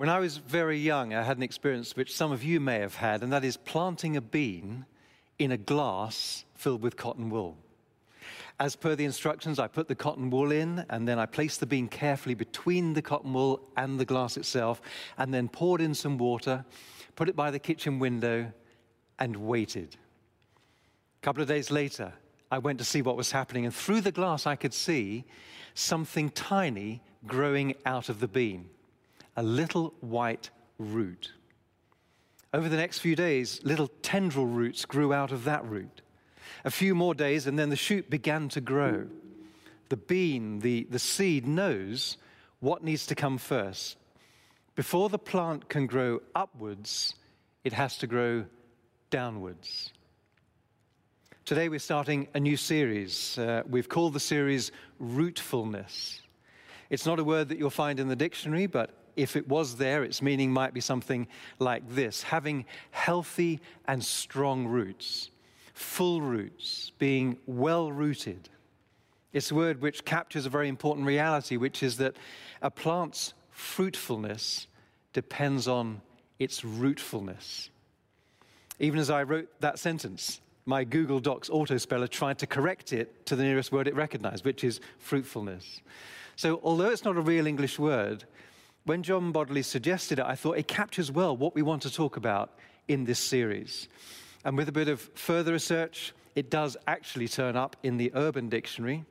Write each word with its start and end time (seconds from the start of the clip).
When 0.00 0.08
I 0.08 0.18
was 0.18 0.38
very 0.38 0.78
young, 0.78 1.12
I 1.12 1.22
had 1.22 1.36
an 1.36 1.42
experience 1.42 1.94
which 1.94 2.16
some 2.16 2.32
of 2.32 2.42
you 2.42 2.58
may 2.58 2.78
have 2.78 2.94
had, 2.94 3.22
and 3.22 3.30
that 3.34 3.44
is 3.44 3.58
planting 3.58 4.16
a 4.16 4.22
bean 4.22 4.86
in 5.38 5.52
a 5.52 5.58
glass 5.58 6.46
filled 6.54 6.80
with 6.80 6.96
cotton 6.96 7.28
wool. 7.28 7.58
As 8.58 8.76
per 8.76 8.96
the 8.96 9.04
instructions, 9.04 9.58
I 9.58 9.66
put 9.66 9.88
the 9.88 9.94
cotton 9.94 10.30
wool 10.30 10.52
in, 10.52 10.86
and 10.88 11.06
then 11.06 11.18
I 11.18 11.26
placed 11.26 11.60
the 11.60 11.66
bean 11.66 11.86
carefully 11.86 12.34
between 12.34 12.94
the 12.94 13.02
cotton 13.02 13.34
wool 13.34 13.68
and 13.76 14.00
the 14.00 14.06
glass 14.06 14.38
itself, 14.38 14.80
and 15.18 15.34
then 15.34 15.50
poured 15.50 15.82
in 15.82 15.94
some 15.94 16.16
water, 16.16 16.64
put 17.14 17.28
it 17.28 17.36
by 17.36 17.50
the 17.50 17.58
kitchen 17.58 17.98
window, 17.98 18.50
and 19.18 19.36
waited. 19.36 19.98
A 21.18 21.20
couple 21.20 21.42
of 21.42 21.48
days 21.48 21.70
later, 21.70 22.14
I 22.50 22.56
went 22.56 22.78
to 22.78 22.86
see 22.86 23.02
what 23.02 23.18
was 23.18 23.32
happening, 23.32 23.66
and 23.66 23.74
through 23.74 24.00
the 24.00 24.12
glass, 24.12 24.46
I 24.46 24.56
could 24.56 24.72
see 24.72 25.26
something 25.74 26.30
tiny 26.30 27.02
growing 27.26 27.74
out 27.84 28.08
of 28.08 28.20
the 28.20 28.28
bean 28.28 28.70
a 29.40 29.42
little 29.42 29.94
white 30.00 30.50
root. 30.76 31.32
Over 32.52 32.68
the 32.68 32.76
next 32.76 32.98
few 32.98 33.16
days, 33.16 33.58
little 33.64 33.88
tendril 34.02 34.44
roots 34.44 34.84
grew 34.84 35.14
out 35.14 35.32
of 35.32 35.44
that 35.44 35.64
root. 35.64 36.02
A 36.66 36.70
few 36.70 36.94
more 36.94 37.14
days, 37.14 37.46
and 37.46 37.58
then 37.58 37.70
the 37.70 37.74
shoot 37.76 38.10
began 38.10 38.50
to 38.50 38.60
grow. 38.60 39.06
The 39.88 39.96
bean, 39.96 40.58
the, 40.58 40.86
the 40.90 40.98
seed, 40.98 41.46
knows 41.46 42.18
what 42.58 42.84
needs 42.84 43.06
to 43.06 43.14
come 43.14 43.38
first. 43.38 43.96
Before 44.76 45.08
the 45.08 45.18
plant 45.18 45.70
can 45.70 45.86
grow 45.86 46.20
upwards, 46.34 47.14
it 47.64 47.72
has 47.72 47.96
to 47.98 48.06
grow 48.06 48.44
downwards. 49.08 49.90
Today, 51.46 51.70
we're 51.70 51.78
starting 51.78 52.28
a 52.34 52.40
new 52.40 52.58
series. 52.58 53.38
Uh, 53.38 53.62
we've 53.66 53.88
called 53.88 54.12
the 54.12 54.20
series 54.20 54.70
Rootfulness. 55.00 56.20
It's 56.90 57.06
not 57.06 57.18
a 57.18 57.24
word 57.24 57.48
that 57.48 57.58
you'll 57.58 57.70
find 57.70 57.98
in 57.98 58.08
the 58.08 58.16
dictionary, 58.16 58.66
but 58.66 58.99
if 59.16 59.36
it 59.36 59.48
was 59.48 59.76
there, 59.76 60.02
its 60.02 60.22
meaning 60.22 60.52
might 60.52 60.74
be 60.74 60.80
something 60.80 61.26
like 61.58 61.82
this 61.94 62.22
having 62.22 62.64
healthy 62.90 63.60
and 63.86 64.04
strong 64.04 64.66
roots, 64.66 65.30
full 65.74 66.20
roots, 66.20 66.92
being 66.98 67.36
well 67.46 67.90
rooted. 67.92 68.48
It's 69.32 69.50
a 69.50 69.54
word 69.54 69.80
which 69.80 70.04
captures 70.04 70.46
a 70.46 70.50
very 70.50 70.68
important 70.68 71.06
reality, 71.06 71.56
which 71.56 71.82
is 71.82 71.98
that 71.98 72.16
a 72.62 72.70
plant's 72.70 73.34
fruitfulness 73.50 74.66
depends 75.12 75.68
on 75.68 76.00
its 76.38 76.62
rootfulness. 76.62 77.68
Even 78.78 78.98
as 78.98 79.10
I 79.10 79.22
wrote 79.22 79.48
that 79.60 79.78
sentence, 79.78 80.40
my 80.66 80.84
Google 80.84 81.20
Docs 81.20 81.48
autospeller 81.48 82.08
tried 82.08 82.38
to 82.38 82.46
correct 82.46 82.92
it 82.92 83.26
to 83.26 83.36
the 83.36 83.42
nearest 83.42 83.72
word 83.72 83.86
it 83.86 83.94
recognized, 83.94 84.44
which 84.44 84.64
is 84.64 84.80
fruitfulness. 84.98 85.82
So, 86.36 86.60
although 86.62 86.90
it's 86.90 87.04
not 87.04 87.16
a 87.16 87.20
real 87.20 87.46
English 87.46 87.78
word, 87.78 88.24
when 88.84 89.02
John 89.02 89.32
Bodley 89.32 89.62
suggested 89.62 90.18
it, 90.18 90.24
I 90.24 90.34
thought 90.34 90.58
it 90.58 90.68
captures 90.68 91.10
well 91.10 91.36
what 91.36 91.54
we 91.54 91.62
want 91.62 91.82
to 91.82 91.92
talk 91.92 92.16
about 92.16 92.58
in 92.88 93.04
this 93.04 93.18
series. 93.18 93.88
And 94.44 94.56
with 94.56 94.68
a 94.68 94.72
bit 94.72 94.88
of 94.88 95.00
further 95.14 95.52
research, 95.52 96.12
it 96.34 96.50
does 96.50 96.76
actually 96.86 97.28
turn 97.28 97.56
up 97.56 97.76
in 97.82 97.96
the 97.96 98.10
Urban 98.14 98.48
Dictionary. 98.48 99.04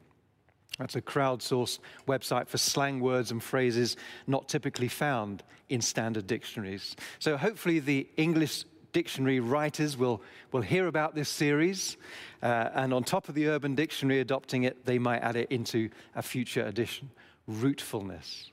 That's 0.79 0.95
a 0.95 1.01
crowdsourced 1.01 1.79
website 2.07 2.47
for 2.47 2.57
slang 2.57 2.99
words 2.99 3.31
and 3.31 3.43
phrases 3.43 3.97
not 4.27 4.47
typically 4.47 4.87
found 4.87 5.43
in 5.67 5.81
standard 5.81 6.25
dictionaries. 6.25 6.95
So 7.19 7.37
hopefully 7.37 7.79
the 7.79 8.07
English 8.17 8.63
dictionary 8.91 9.39
writers 9.39 9.97
will, 9.97 10.21
will 10.51 10.61
hear 10.61 10.87
about 10.87 11.15
this 11.15 11.29
series, 11.29 11.97
uh, 12.41 12.69
and 12.73 12.93
on 12.93 13.03
top 13.03 13.29
of 13.29 13.35
the 13.35 13.47
Urban 13.47 13.75
Dictionary 13.75 14.19
adopting 14.19 14.63
it, 14.63 14.85
they 14.85 14.97
might 14.97 15.19
add 15.19 15.35
it 15.35 15.51
into 15.51 15.89
a 16.15 16.21
future 16.21 16.65
edition. 16.65 17.09
Rootfulness. 17.47 18.49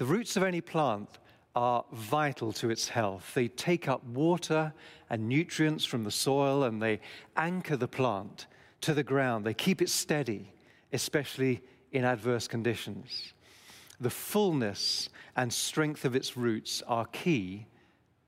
The 0.00 0.06
roots 0.06 0.34
of 0.38 0.44
any 0.44 0.62
plant 0.62 1.18
are 1.54 1.84
vital 1.92 2.54
to 2.54 2.70
its 2.70 2.88
health. 2.88 3.32
They 3.34 3.48
take 3.48 3.86
up 3.86 4.02
water 4.02 4.72
and 5.10 5.28
nutrients 5.28 5.84
from 5.84 6.04
the 6.04 6.10
soil 6.10 6.64
and 6.64 6.80
they 6.80 7.00
anchor 7.36 7.76
the 7.76 7.86
plant 7.86 8.46
to 8.80 8.94
the 8.94 9.02
ground. 9.02 9.44
They 9.44 9.52
keep 9.52 9.82
it 9.82 9.90
steady, 9.90 10.54
especially 10.94 11.60
in 11.92 12.06
adverse 12.06 12.48
conditions. 12.48 13.34
The 14.00 14.08
fullness 14.08 15.10
and 15.36 15.52
strength 15.52 16.06
of 16.06 16.16
its 16.16 16.34
roots 16.34 16.82
are 16.86 17.04
key 17.04 17.66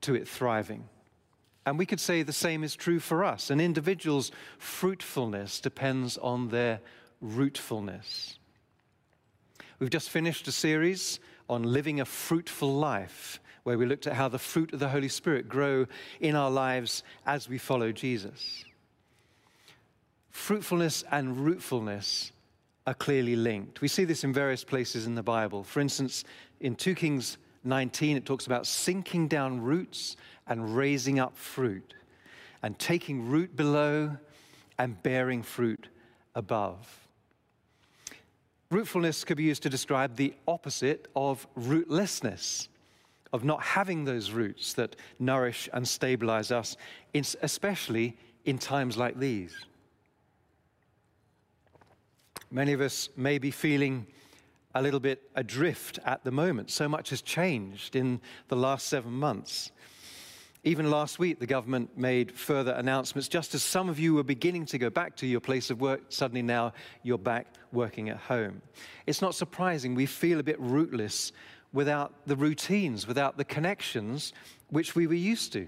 to 0.01 0.13
it 0.13 0.27
thriving. 0.27 0.87
And 1.65 1.79
we 1.79 1.87
could 1.87 1.99
say 1.99 2.21
the 2.21 2.31
same 2.31 2.63
is 2.63 2.75
true 2.75 2.99
for 2.99 3.23
us. 3.23 3.49
An 3.49 3.59
individual's 3.59 4.31
fruitfulness 4.59 5.59
depends 5.59 6.19
on 6.19 6.49
their 6.49 6.81
rootfulness. 7.19 8.37
We've 9.79 9.89
just 9.89 10.09
finished 10.09 10.47
a 10.47 10.51
series 10.51 11.19
on 11.49 11.63
living 11.63 11.99
a 11.99 12.05
fruitful 12.05 12.73
life, 12.73 13.39
where 13.63 13.77
we 13.77 13.85
looked 13.85 14.07
at 14.07 14.13
how 14.13 14.27
the 14.27 14.39
fruit 14.39 14.73
of 14.73 14.79
the 14.79 14.89
Holy 14.89 15.07
Spirit 15.07 15.47
grow 15.47 15.87
in 16.19 16.35
our 16.35 16.51
lives 16.51 17.03
as 17.25 17.49
we 17.49 17.57
follow 17.57 17.91
Jesus. 17.91 18.65
Fruitfulness 20.29 21.03
and 21.11 21.37
rootfulness 21.37 22.31
are 22.85 22.93
clearly 22.93 23.35
linked. 23.35 23.81
We 23.81 23.87
see 23.87 24.03
this 24.03 24.23
in 24.23 24.33
various 24.33 24.63
places 24.63 25.05
in 25.05 25.15
the 25.15 25.23
Bible. 25.23 25.63
For 25.63 25.79
instance, 25.79 26.23
in 26.59 26.75
2 26.75 26.95
Kings 26.95 27.37
19, 27.63 28.17
it 28.17 28.25
talks 28.25 28.45
about 28.45 28.67
sinking 28.67 29.27
down 29.27 29.61
roots 29.61 30.17
and 30.47 30.75
raising 30.75 31.19
up 31.19 31.37
fruit, 31.37 31.93
and 32.61 32.77
taking 32.77 33.29
root 33.29 33.55
below 33.55 34.17
and 34.77 35.01
bearing 35.01 35.43
fruit 35.43 35.87
above. 36.35 37.02
Rootfulness 38.73 39.23
could 39.23 39.37
be 39.37 39.43
used 39.43 39.61
to 39.63 39.69
describe 39.69 40.15
the 40.15 40.33
opposite 40.47 41.07
of 41.15 41.45
rootlessness, 41.55 42.69
of 43.31 43.43
not 43.43 43.61
having 43.61 44.03
those 44.03 44.31
roots 44.31 44.73
that 44.73 44.95
nourish 45.19 45.69
and 45.73 45.87
stabilize 45.87 46.51
us, 46.51 46.75
especially 47.13 48.17
in 48.45 48.57
times 48.57 48.97
like 48.97 49.19
these. 49.19 49.53
Many 52.49 52.73
of 52.73 52.81
us 52.81 53.09
may 53.15 53.37
be 53.37 53.51
feeling 53.51 54.07
a 54.73 54.81
little 54.81 54.99
bit 54.99 55.21
adrift 55.35 55.99
at 56.03 56.23
the 56.23 56.31
moment. 56.31 56.71
So 56.71 56.89
much 56.89 57.11
has 57.11 57.21
changed 57.21 57.95
in 57.95 58.21
the 58.47 58.55
last 58.55 58.87
seven 58.87 59.11
months. 59.11 59.71
Even 60.65 60.89
last 60.89 61.19
week, 61.19 61.39
the 61.39 61.45
government 61.45 61.97
made 61.97 62.31
further 62.31 62.71
announcements. 62.71 63.27
Just 63.27 63.53
as 63.53 63.61
some 63.61 63.89
of 63.89 63.99
you 63.99 64.13
were 64.13 64.23
beginning 64.23 64.65
to 64.67 64.77
go 64.77 64.89
back 64.89 65.13
to 65.17 65.27
your 65.27 65.41
place 65.41 65.69
of 65.69 65.81
work, 65.81 66.03
suddenly 66.07 66.41
now 66.41 66.71
you're 67.03 67.17
back 67.17 67.47
working 67.73 68.07
at 68.07 68.15
home. 68.15 68.61
It's 69.05 69.21
not 69.21 69.35
surprising 69.35 69.93
we 69.93 70.05
feel 70.05 70.39
a 70.39 70.43
bit 70.43 70.59
rootless 70.61 71.33
without 71.73 72.13
the 72.27 72.37
routines, 72.37 73.05
without 73.05 73.35
the 73.35 73.43
connections 73.43 74.31
which 74.69 74.95
we 74.95 75.05
were 75.05 75.13
used 75.15 75.51
to. 75.51 75.67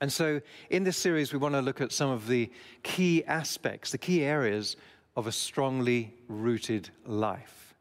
And 0.00 0.12
so, 0.12 0.40
in 0.70 0.82
this 0.82 0.96
series, 0.96 1.32
we 1.32 1.38
want 1.38 1.54
to 1.54 1.62
look 1.62 1.80
at 1.80 1.92
some 1.92 2.10
of 2.10 2.26
the 2.26 2.50
key 2.82 3.24
aspects, 3.26 3.92
the 3.92 3.98
key 3.98 4.24
areas 4.24 4.76
of 5.16 5.28
a 5.28 5.32
strongly 5.32 6.12
rooted 6.26 6.90
life. 7.06 7.74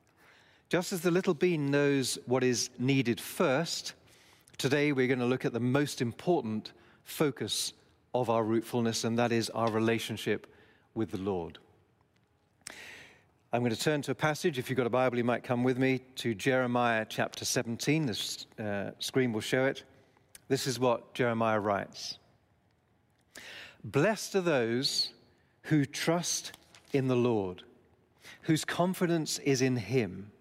Just 0.70 0.94
as 0.94 1.02
the 1.02 1.10
little 1.10 1.34
bean 1.34 1.72
knows 1.72 2.20
what 2.28 2.44
is 2.44 2.70
needed 2.78 3.20
first, 3.20 3.94
Today, 4.58 4.92
we're 4.92 5.08
going 5.08 5.20
to 5.20 5.26
look 5.26 5.46
at 5.46 5.54
the 5.54 5.60
most 5.60 6.02
important 6.02 6.72
focus 7.04 7.74
of 8.14 8.30
our 8.30 8.44
rootfulness, 8.44 9.04
and 9.04 9.18
that 9.18 9.32
is 9.32 9.50
our 9.50 9.70
relationship 9.70 10.48
with 10.94 11.12
the 11.12 11.18
Lord. 11.18 11.58
I'm 13.52 13.62
going 13.62 13.74
to 13.74 13.80
turn 13.80 14.02
to 14.04 14.12
a 14.12 14.16
passage. 14.16 14.58
If 14.58 14.70
you've 14.70 14.78
got 14.78 14.88
a 14.88 14.92
Bible, 14.92 15.18
you 15.18 15.24
might 15.24 15.44
come 15.44 15.64
with 15.64 15.78
me 15.78 16.02
to 16.16 16.34
Jeremiah 16.34 17.06
chapter 17.10 17.46
17. 17.46 18.06
The 18.06 18.46
uh, 18.60 18.92
screen 19.00 19.34
will 19.34 19.42
show 19.42 19.66
it. 19.66 19.84
This 20.48 20.68
is 20.68 20.80
what 20.80 21.14
Jeremiah 21.14 21.60
writes 21.60 22.20
Blessed 23.84 24.36
are 24.36 24.42
those 24.42 25.14
who 25.64 25.84
trust 25.84 26.54
in 26.94 27.08
the 27.08 27.16
Lord, 27.16 27.64
whose 28.44 28.64
confidence 28.64 29.40
is 29.40 29.62
in 29.62 29.78
Him. 29.78 30.32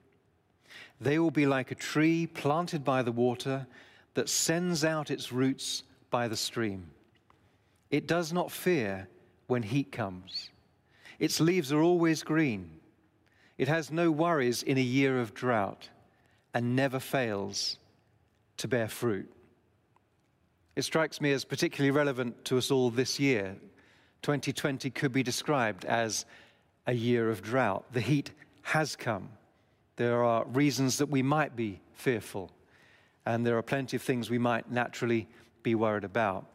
They 1.01 1.19
will 1.19 1.31
be 1.31 1.47
like 1.47 1.71
a 1.71 1.75
tree 1.75 2.27
planted 2.27 2.85
by 2.85 3.03
the 3.03 3.11
water 3.11 3.67
that 4.15 4.29
sends 4.29 4.85
out 4.85 5.11
its 5.11 5.33
roots 5.33 5.83
by 6.11 6.29
the 6.29 6.37
stream. 6.37 6.91
It 7.91 8.07
does 8.07 8.33
not 8.33 8.51
fear 8.51 9.09
when 9.47 9.63
heat 9.63 9.93
comes. 9.93 10.51
Its 11.19 11.41
leaves 11.41 11.73
are 11.73 11.83
always 11.83 12.23
green. 12.23 12.71
It 13.59 13.69
has 13.69 13.91
no 13.91 14.11
worries 14.11 14.63
in 14.63 14.79
a 14.79 14.83
year 14.83 15.21
of 15.21 15.35
drought 15.35 15.89
and 16.55 16.77
never 16.77 16.99
fails 16.99 17.79
to 18.59 18.69
bear 18.69 18.89
fruit. 18.89 19.31
It 20.75 20.83
strikes 20.83 21.21
me 21.21 21.33
as 21.33 21.45
particularly 21.45 21.91
relevant 21.91 22.45
to 22.47 22.59
us 22.59 22.71
all 22.71 22.91
this 22.91 23.21
year. 23.21 23.57
2020 24.23 24.91
could 24.91 25.13
be 25.13 25.23
described 25.23 25.85
as 25.85 26.25
a 26.87 26.93
year 26.93 27.31
of 27.31 27.43
drought. 27.43 27.85
The 27.93 28.01
heat 28.01 28.31
has 28.63 28.97
come. 28.97 29.29
There 29.97 30.25
are 30.25 30.45
reasons 30.47 30.99
that 30.99 31.11
we 31.11 31.23
might 31.23 31.55
be 31.55 31.81
fearful 31.93 32.51
and 33.27 33.47
there 33.47 33.57
are 33.57 33.63
plenty 33.63 33.97
of 33.97 34.03
things 34.03 34.31
we 34.31 34.39
might 34.39 34.71
naturally 34.71 35.29
be 35.63 35.75
worried 35.75 36.05
about. 36.05 36.47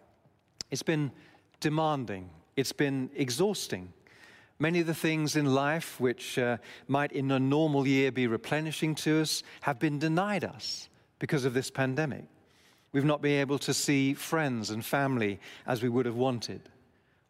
It's 0.72 0.84
been 0.84 1.12
demanding, 1.60 2.30
it's 2.56 2.74
been 2.74 3.10
exhausting. 3.16 3.94
Many 4.60 4.80
of 4.80 4.88
the 4.88 4.96
things 4.96 5.36
in 5.36 5.54
life 5.54 6.00
which 6.00 6.40
uh, 6.40 6.58
might 6.88 7.12
in 7.12 7.30
a 7.32 7.40
normal 7.40 7.86
year 7.86 8.12
be 8.12 8.26
replenishing 8.26 8.96
to 8.96 9.22
us 9.22 9.44
have 9.62 9.78
been 9.78 10.00
denied 10.00 10.44
us 10.44 10.90
because 11.20 11.46
of 11.46 11.54
this 11.54 11.70
pandemic. 11.70 12.26
We've 12.92 13.06
not 13.06 13.22
been 13.22 13.40
able 13.40 13.60
to 13.60 13.74
see 13.74 14.14
friends 14.16 14.72
and 14.72 14.84
family 14.84 15.40
as 15.68 15.84
we 15.84 15.90
would 15.90 16.08
have 16.08 16.16
wanted. 16.16 16.62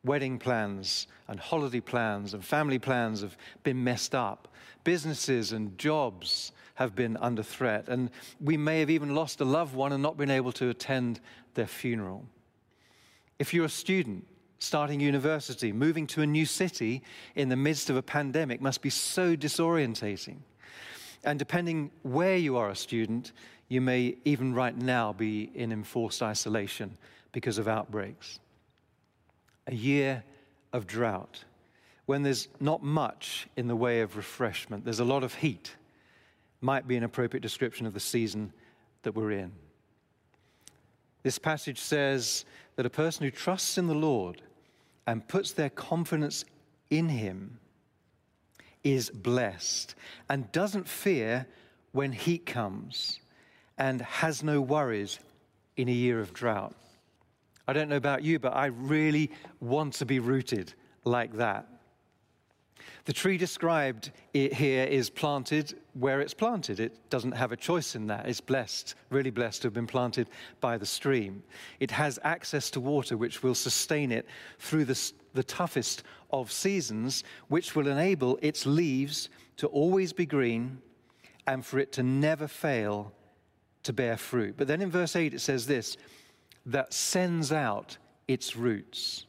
Wedding 0.03 0.39
plans 0.39 1.07
and 1.27 1.39
holiday 1.39 1.79
plans 1.79 2.33
and 2.33 2.43
family 2.43 2.79
plans 2.79 3.21
have 3.21 3.37
been 3.63 3.83
messed 3.83 4.15
up. 4.15 4.47
Businesses 4.83 5.51
and 5.51 5.77
jobs 5.77 6.51
have 6.75 6.95
been 6.95 7.17
under 7.17 7.43
threat. 7.43 7.89
And 7.89 8.11
we 8.39 8.55
may 8.55 8.79
have 8.79 8.89
even 8.89 9.15
lost 9.15 9.41
a 9.41 9.45
loved 9.45 9.75
one 9.75 9.91
and 9.91 10.03
not 10.03 10.15
been 10.15 10.29
able 10.29 10.51
to 10.53 10.69
attend 10.69 11.19
their 11.55 11.67
funeral. 11.67 12.25
If 13.39 13.53
you're 13.53 13.65
a 13.65 13.69
student 13.69 14.25
starting 14.59 14.99
university, 14.99 15.71
moving 15.71 16.07
to 16.07 16.21
a 16.21 16.27
new 16.27 16.45
city 16.45 17.03
in 17.35 17.49
the 17.49 17.55
midst 17.55 17.89
of 17.89 17.95
a 17.95 18.01
pandemic 18.01 18.61
must 18.61 18.81
be 18.81 18.89
so 18.89 19.35
disorientating. 19.35 20.37
And 21.23 21.37
depending 21.39 21.91
where 22.03 22.37
you 22.37 22.57
are 22.57 22.69
a 22.69 22.75
student, 22.75 23.31
you 23.69 23.81
may 23.81 24.17
even 24.23 24.53
right 24.53 24.75
now 24.75 25.13
be 25.13 25.51
in 25.55 25.71
enforced 25.71 26.21
isolation 26.21 26.97
because 27.31 27.57
of 27.57 27.67
outbreaks. 27.67 28.39
A 29.67 29.75
year 29.75 30.23
of 30.73 30.87
drought, 30.87 31.43
when 32.05 32.23
there's 32.23 32.47
not 32.59 32.81
much 32.81 33.47
in 33.57 33.67
the 33.67 33.75
way 33.75 34.01
of 34.01 34.15
refreshment, 34.15 34.85
there's 34.85 34.99
a 34.99 35.05
lot 35.05 35.23
of 35.23 35.35
heat, 35.35 35.75
might 36.61 36.87
be 36.87 36.95
an 36.95 37.03
appropriate 37.03 37.41
description 37.41 37.85
of 37.85 37.93
the 37.93 37.99
season 37.99 38.51
that 39.03 39.13
we're 39.13 39.31
in. 39.31 39.51
This 41.23 41.37
passage 41.37 41.79
says 41.79 42.45
that 42.77 42.85
a 42.85 42.89
person 42.89 43.25
who 43.25 43.31
trusts 43.31 43.77
in 43.77 43.87
the 43.87 43.93
Lord 43.93 44.41
and 45.05 45.27
puts 45.27 45.51
their 45.51 45.69
confidence 45.69 46.45
in 46.89 47.09
Him 47.09 47.59
is 48.83 49.09
blessed 49.09 49.95
and 50.29 50.49
doesn't 50.51 50.87
fear 50.87 51.45
when 51.91 52.13
heat 52.13 52.45
comes 52.45 53.19
and 53.77 54.01
has 54.01 54.43
no 54.43 54.61
worries 54.61 55.19
in 55.75 55.89
a 55.89 55.93
year 55.93 56.19
of 56.19 56.33
drought. 56.33 56.75
I 57.67 57.73
don't 57.73 57.89
know 57.89 57.97
about 57.97 58.23
you, 58.23 58.39
but 58.39 58.55
I 58.55 58.67
really 58.67 59.31
want 59.59 59.93
to 59.95 60.05
be 60.05 60.19
rooted 60.19 60.73
like 61.03 61.33
that. 61.33 61.67
The 63.05 63.13
tree 63.13 63.37
described 63.37 64.11
here 64.33 64.83
is 64.83 65.09
planted 65.09 65.79
where 65.93 66.19
it's 66.19 66.33
planted. 66.33 66.79
It 66.79 67.09
doesn't 67.09 67.31
have 67.31 67.51
a 67.51 67.55
choice 67.57 67.95
in 67.95 68.07
that. 68.07 68.27
It's 68.27 68.41
blessed, 68.41 68.95
really 69.09 69.29
blessed 69.29 69.61
to 69.61 69.67
have 69.67 69.73
been 69.73 69.87
planted 69.87 70.27
by 70.59 70.77
the 70.77 70.85
stream. 70.85 71.41
It 71.79 71.89
has 71.91 72.19
access 72.23 72.69
to 72.71 72.81
water, 72.81 73.15
which 73.15 73.43
will 73.43 73.55
sustain 73.55 74.11
it 74.11 74.25
through 74.59 74.85
the, 74.85 75.11
the 75.33 75.43
toughest 75.43 76.03
of 76.31 76.51
seasons, 76.51 77.23
which 77.47 77.75
will 77.75 77.87
enable 77.87 78.37
its 78.41 78.65
leaves 78.65 79.29
to 79.55 79.67
always 79.67 80.11
be 80.11 80.25
green 80.25 80.81
and 81.47 81.65
for 81.65 81.79
it 81.79 81.93
to 81.93 82.03
never 82.03 82.47
fail 82.47 83.13
to 83.83 83.93
bear 83.93 84.17
fruit. 84.17 84.55
But 84.57 84.67
then 84.67 84.81
in 84.81 84.91
verse 84.91 85.15
8 85.15 85.33
it 85.33 85.39
says 85.39 85.65
this 85.65 85.95
that 86.67 86.93
sends 86.93 87.51
out 87.51 87.97
its 88.27 88.55
roots. 88.55 89.25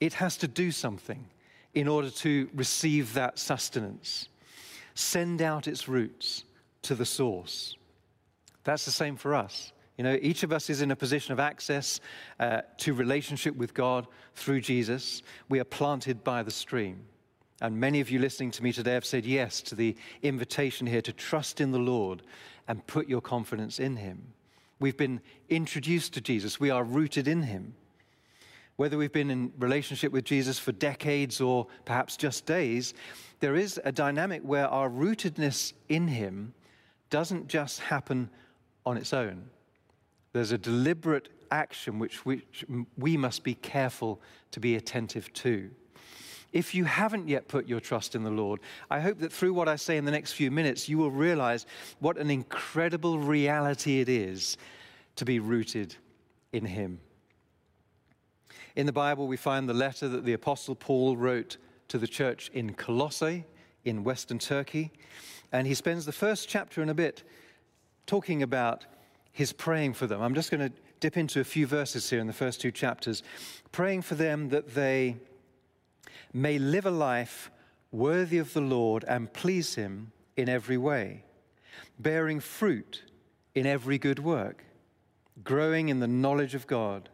It 0.00 0.14
has 0.14 0.36
to 0.38 0.48
do 0.48 0.70
something 0.70 1.26
in 1.74 1.88
order 1.88 2.10
to 2.10 2.50
receive 2.54 3.14
that 3.14 3.38
sustenance. 3.38 4.28
Send 4.94 5.40
out 5.40 5.68
its 5.68 5.88
roots 5.88 6.44
to 6.82 6.94
the 6.94 7.06
source. 7.06 7.76
That's 8.64 8.84
the 8.84 8.90
same 8.90 9.16
for 9.16 9.34
us. 9.34 9.72
You 9.96 10.04
know, 10.04 10.18
each 10.20 10.42
of 10.42 10.52
us 10.52 10.70
is 10.70 10.82
in 10.82 10.90
a 10.90 10.96
position 10.96 11.32
of 11.32 11.40
access 11.40 12.00
uh, 12.38 12.62
to 12.78 12.94
relationship 12.94 13.56
with 13.56 13.74
God 13.74 14.06
through 14.34 14.60
Jesus. 14.60 15.22
We 15.48 15.60
are 15.60 15.64
planted 15.64 16.22
by 16.22 16.42
the 16.42 16.50
stream. 16.50 17.04
And 17.60 17.80
many 17.80 18.00
of 18.00 18.10
you 18.10 18.20
listening 18.20 18.52
to 18.52 18.62
me 18.62 18.72
today 18.72 18.94
have 18.94 19.04
said 19.04 19.26
yes 19.26 19.60
to 19.62 19.74
the 19.74 19.96
invitation 20.22 20.86
here 20.86 21.02
to 21.02 21.12
trust 21.12 21.60
in 21.60 21.72
the 21.72 21.78
Lord 21.78 22.22
and 22.68 22.86
put 22.86 23.08
your 23.08 23.20
confidence 23.20 23.80
in 23.80 23.96
Him. 23.96 24.32
We've 24.80 24.96
been 24.96 25.20
introduced 25.48 26.14
to 26.14 26.20
Jesus, 26.20 26.60
we 26.60 26.70
are 26.70 26.84
rooted 26.84 27.28
in 27.28 27.42
Him. 27.42 27.74
Whether 28.76 28.96
we've 28.96 29.12
been 29.12 29.30
in 29.30 29.52
relationship 29.58 30.12
with 30.12 30.24
Jesus 30.24 30.58
for 30.58 30.70
decades 30.70 31.40
or 31.40 31.66
perhaps 31.84 32.16
just 32.16 32.46
days, 32.46 32.94
there 33.40 33.56
is 33.56 33.80
a 33.84 33.90
dynamic 33.90 34.42
where 34.42 34.68
our 34.68 34.88
rootedness 34.88 35.72
in 35.88 36.06
Him 36.06 36.54
doesn't 37.10 37.48
just 37.48 37.80
happen 37.80 38.30
on 38.86 38.96
its 38.96 39.12
own. 39.12 39.50
There's 40.32 40.52
a 40.52 40.58
deliberate 40.58 41.28
action 41.50 41.98
which, 41.98 42.24
which 42.24 42.64
we 42.96 43.16
must 43.16 43.42
be 43.42 43.54
careful 43.54 44.20
to 44.52 44.60
be 44.60 44.76
attentive 44.76 45.32
to. 45.32 45.70
If 46.52 46.74
you 46.74 46.84
haven't 46.84 47.28
yet 47.28 47.46
put 47.48 47.68
your 47.68 47.80
trust 47.80 48.14
in 48.14 48.22
the 48.22 48.30
Lord, 48.30 48.60
I 48.90 49.00
hope 49.00 49.18
that 49.18 49.32
through 49.32 49.52
what 49.52 49.68
I 49.68 49.76
say 49.76 49.96
in 49.96 50.04
the 50.04 50.10
next 50.10 50.32
few 50.32 50.50
minutes, 50.50 50.88
you 50.88 50.96
will 50.96 51.10
realize 51.10 51.66
what 52.00 52.16
an 52.16 52.30
incredible 52.30 53.18
reality 53.18 54.00
it 54.00 54.08
is 54.08 54.56
to 55.16 55.24
be 55.24 55.40
rooted 55.40 55.94
in 56.52 56.64
Him. 56.64 57.00
In 58.76 58.86
the 58.86 58.92
Bible, 58.92 59.26
we 59.26 59.36
find 59.36 59.68
the 59.68 59.74
letter 59.74 60.08
that 60.08 60.24
the 60.24 60.32
Apostle 60.32 60.74
Paul 60.74 61.16
wrote 61.16 61.58
to 61.88 61.98
the 61.98 62.06
church 62.06 62.50
in 62.54 62.74
Colossae 62.74 63.44
in 63.84 64.04
Western 64.04 64.38
Turkey. 64.38 64.92
And 65.52 65.66
he 65.66 65.74
spends 65.74 66.06
the 66.06 66.12
first 66.12 66.48
chapter 66.48 66.82
and 66.82 66.90
a 66.90 66.94
bit 66.94 67.24
talking 68.06 68.42
about 68.42 68.86
his 69.32 69.52
praying 69.52 69.94
for 69.94 70.06
them. 70.06 70.20
I'm 70.20 70.34
just 70.34 70.50
going 70.50 70.70
to 70.70 70.76
dip 71.00 71.16
into 71.16 71.40
a 71.40 71.44
few 71.44 71.66
verses 71.66 72.08
here 72.08 72.20
in 72.20 72.26
the 72.26 72.32
first 72.32 72.60
two 72.60 72.70
chapters, 72.70 73.22
praying 73.72 74.02
for 74.02 74.14
them 74.14 74.48
that 74.50 74.74
they 74.74 75.16
may 76.32 76.58
live 76.58 76.86
a 76.86 76.90
life 76.90 77.50
worthy 77.90 78.38
of 78.38 78.52
the 78.52 78.60
Lord 78.60 79.04
and 79.04 79.32
please 79.32 79.74
Him 79.74 80.12
in 80.36 80.48
every 80.48 80.76
way, 80.76 81.24
bearing 81.98 82.40
fruit 82.40 83.04
in 83.54 83.66
every 83.66 83.98
good 83.98 84.18
work, 84.18 84.64
growing 85.42 85.88
in 85.88 86.00
the 86.00 86.08
knowledge 86.08 86.54
of 86.54 86.66
God, 86.66 87.08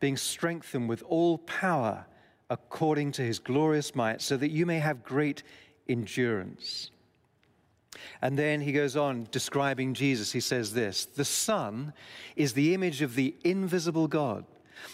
being 0.00 0.16
strengthened 0.16 0.88
with 0.88 1.02
all 1.04 1.38
power 1.38 2.06
according 2.50 3.12
to 3.12 3.22
His 3.22 3.38
glorious 3.38 3.94
might, 3.94 4.20
so 4.20 4.36
that 4.36 4.50
you 4.50 4.66
may 4.66 4.78
have 4.78 5.02
great 5.02 5.42
endurance. 5.88 6.90
And 8.20 8.38
then 8.38 8.60
he 8.60 8.72
goes 8.72 8.96
on 8.96 9.28
describing 9.30 9.94
Jesus. 9.94 10.32
He 10.32 10.40
says 10.40 10.72
this 10.72 11.06
The 11.06 11.24
Son 11.24 11.92
is 12.36 12.52
the 12.52 12.74
image 12.74 13.02
of 13.02 13.14
the 13.14 13.34
invisible 13.44 14.08
God, 14.08 14.44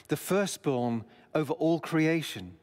the 0.09 0.17
firstborn 0.17 1.05
over 1.35 1.53
all 1.55 1.81
creation. 1.81 2.57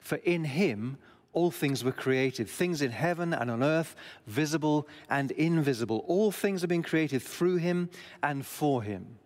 For 0.00 0.16
in 0.16 0.44
him 0.44 0.98
all 1.32 1.50
things 1.50 1.84
were 1.84 1.92
created, 1.92 2.48
things 2.48 2.82
in 2.82 2.90
heaven 2.90 3.32
and 3.32 3.50
on 3.50 3.62
earth, 3.62 3.94
visible 4.26 4.88
and 5.08 5.30
invisible. 5.32 6.04
All 6.08 6.32
things 6.32 6.62
have 6.62 6.68
been 6.68 6.82
created 6.82 7.22
through 7.22 7.56
him 7.56 7.88
and 8.22 8.44
for 8.44 8.82
him. 8.82 9.18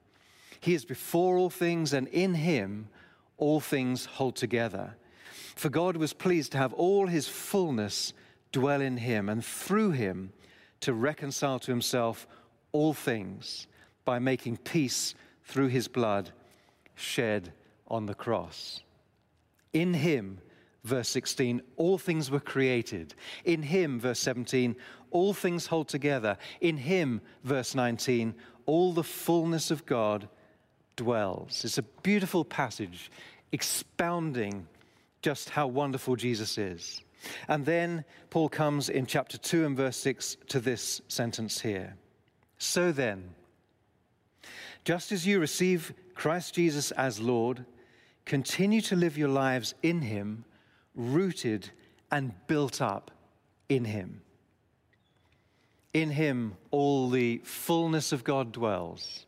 He 0.61 0.75
is 0.75 0.85
before 0.85 1.37
all 1.37 1.51
things, 1.51 1.93
and 1.93 2.09
in 2.09 2.35
him 2.35 2.89
all 3.37 3.61
things 3.61 4.07
hold 4.07 4.37
together. 4.37 4.97
For 5.57 5.69
God 5.69 5.97
was 5.97 6.13
pleased 6.13 6.53
to 6.53 6.59
have 6.59 6.73
all 6.73 7.07
his 7.07 7.29
fullness 7.29 8.13
dwell 8.53 8.81
in 8.81 8.99
him, 8.99 9.29
and 9.29 9.45
through 9.45 9.93
him 9.93 10.33
to 10.81 10.93
reconcile 10.93 11.59
to 11.61 11.71
himself 11.71 12.27
all 12.73 12.93
things 12.93 13.67
by 14.05 14.19
making 14.19 14.59
peace 14.59 15.15
through 15.45 15.69
his 15.69 15.89
blood 15.89 16.31
shed 16.95 17.53
on 17.89 18.07
the 18.07 18.15
cross. 18.15 18.83
In 19.73 19.95
him, 19.95 20.39
verse 20.85 21.09
16, 21.09 21.63
all 21.77 21.99
things 21.99 22.31
were 22.31 22.41
created. 22.41 23.15
In 23.45 23.63
him, 23.63 23.99
verse 23.99 24.21
17, 24.21 24.77
all 25.11 25.33
things 25.33 25.67
hold 25.67 25.89
together. 25.89 26.37
In 26.61 26.77
him, 26.77 27.21
verse 27.43 27.75
19, 27.75 28.35
all 28.67 28.93
the 28.93 29.03
fullness 29.03 29.71
of 29.71 29.87
God 29.87 30.29
dwells. 30.97 31.65
It's 31.65 31.79
a 31.79 31.83
beautiful 31.83 32.45
passage 32.45 33.11
expounding 33.51 34.67
just 35.23 35.51
how 35.51 35.67
wonderful 35.67 36.17
Jesus 36.17 36.59
is. 36.59 37.03
And 37.49 37.65
then 37.65 38.05
Paul 38.29 38.51
comes 38.51 38.91
in 38.91 39.07
chapter 39.07 39.39
2 39.39 39.65
and 39.65 39.77
verse 39.77 39.97
6 39.97 40.37
to 40.49 40.61
this 40.61 41.01
sentence 41.09 41.61
here. 41.61 41.97
So 42.59 42.93
then, 42.93 43.31
just 44.85 45.13
as 45.13 45.27
you 45.27 45.41
receive 45.41 45.95
Christ 46.15 46.55
Jesus 46.55 46.91
as 46.93 47.21
Lord, 47.21 47.65
continue 48.27 48.83
to 48.83 48.97
live 48.97 49.17
your 49.17 49.29
lives 49.29 49.75
in 49.83 50.03
him 50.03 50.45
rooted 50.95 51.71
and 52.11 52.33
built 52.47 52.81
up 52.81 53.11
in 53.69 53.85
Him. 53.85 54.21
In 55.93 56.11
Him, 56.11 56.55
all 56.71 57.09
the 57.09 57.41
fullness 57.45 58.13
of 58.13 58.25
God 58.25 58.53
dwells. 58.53 59.27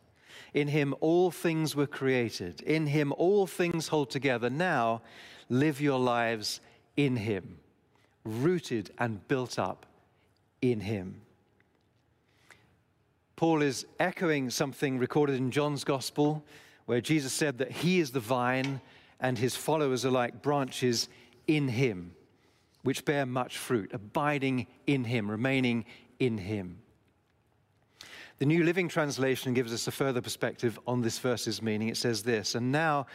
In 0.55 0.69
Him, 0.69 0.95
all 1.01 1.31
things 1.31 1.77
were 1.77 1.87
created. 1.87 2.61
In 2.63 2.87
Him, 2.87 3.13
all 3.17 3.47
things 3.47 3.89
hold 3.89 4.11
together. 4.11 4.51
Now, 4.51 5.03
live 5.49 5.81
your 5.81 5.99
lives 5.99 6.61
in 6.97 7.17
Him, 7.17 7.59
rooted 8.25 8.91
and 8.99 9.27
built 9.29 9.59
up 9.59 9.87
in 10.63 10.81
Him. 10.81 11.21
Paul 13.37 13.61
is 13.61 13.87
echoing 14.01 14.49
something 14.49 14.99
recorded 14.99 15.37
in 15.37 15.51
John's 15.51 15.85
Gospel, 15.85 16.43
where 16.87 17.03
Jesus 17.03 17.33
said 17.33 17.59
that 17.59 17.71
He 17.71 18.01
is 18.01 18.11
the 18.11 18.21
vine 18.21 18.81
and 19.21 19.37
His 19.37 19.57
followers 19.57 20.07
are 20.07 20.11
like 20.11 20.43
branches 20.43 21.09
in 21.47 21.69
him, 21.69 22.13
which 22.83 23.05
bear 23.05 23.27
much 23.27 23.59
fruit, 23.59 23.93
abiding 23.93 24.67
in 24.87 25.05
him, 25.05 25.31
remaining 25.31 25.85
in 26.19 26.39
him. 26.39 26.79
The 28.39 28.47
New 28.47 28.65
Living 28.65 28.89
Translation 28.89 29.55
gives 29.55 29.73
us 29.73 29.87
a 29.87 29.91
further 29.91 30.21
perspective 30.21 30.79
on 30.87 31.01
this 31.01 31.19
verse's 31.19 31.63
meaning. 31.63 31.89
It 31.89 31.97
says 31.97 32.23
this 32.23 32.55
And 32.55 32.71
now, 32.71 33.07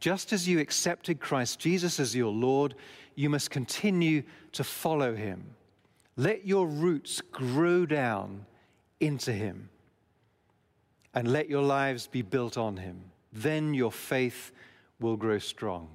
just 0.00 0.32
as 0.32 0.46
you 0.46 0.60
accepted 0.60 1.18
Christ 1.18 1.58
Jesus 1.58 1.98
as 1.98 2.14
your 2.14 2.32
Lord, 2.32 2.74
you 3.14 3.30
must 3.30 3.50
continue 3.50 4.22
to 4.52 4.62
follow 4.62 5.14
him. 5.14 5.54
Let 6.16 6.46
your 6.46 6.66
roots 6.66 7.22
grow 7.32 7.86
down 7.86 8.44
into 9.00 9.32
him, 9.32 9.70
and 11.14 11.32
let 11.32 11.48
your 11.48 11.62
lives 11.62 12.06
be 12.06 12.22
built 12.22 12.58
on 12.58 12.76
him. 12.76 13.00
Then 13.32 13.72
your 13.72 13.92
faith 13.92 14.52
will 15.00 15.16
grow 15.16 15.38
strong. 15.38 15.88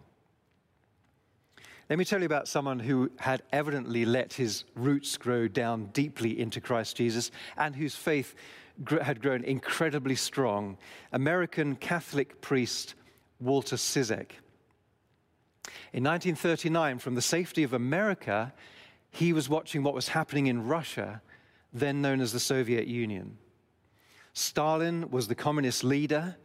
Let 1.91 2.00
me 2.00 2.05
tell 2.05 2.21
you 2.21 2.25
about 2.25 2.48
someone 2.48 2.79
who 2.79 3.12
had 3.19 3.43
evidently 3.51 4.05
let 4.05 4.31
his 4.31 4.63
roots 4.75 5.17
grow 5.17 5.50
down 5.50 5.88
deeply 5.88 6.39
into 6.39 6.62
Christ 6.62 6.95
Jesus 6.95 7.31
and 7.57 7.75
whose 7.75 7.98
faith 7.98 8.33
had 9.01 9.21
grown 9.21 9.43
incredibly 9.43 10.15
strong. 10.15 10.77
American 11.12 11.75
Catholic 11.75 12.39
priest 12.39 12.95
Walter 13.41 13.75
Ciszek. 13.75 14.31
In 15.91 16.05
1939, 16.05 16.98
from 17.00 17.15
the 17.15 17.21
safety 17.21 17.62
of 17.63 17.74
America, 17.74 18.53
he 19.10 19.33
was 19.33 19.50
watching 19.50 19.83
what 19.83 19.93
was 19.93 20.07
happening 20.07 20.48
in 20.48 20.65
Russia, 20.65 21.21
then 21.74 22.01
known 22.01 22.21
as 22.21 22.31
the 22.31 22.39
Soviet 22.39 22.88
Union. 22.88 23.38
Stalin 24.31 25.10
was 25.12 25.27
the 25.27 25.36
communist 25.36 25.83
leader, 25.83 26.38